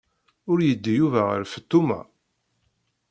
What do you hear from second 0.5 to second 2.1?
Ur yeddi Yuba ɣer Feṭṭuma?